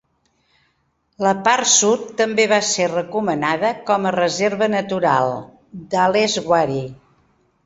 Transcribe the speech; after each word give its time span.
La 1.25 1.33
part 1.47 1.69
sud 1.73 2.07
també 2.21 2.47
va 2.53 2.59
ser 2.69 2.87
recomanada 2.93 3.71
com 3.91 4.09
a 4.09 4.15
reserva 4.17 4.71
natural 4.79 5.31
"Dhaleswari". 5.95 6.83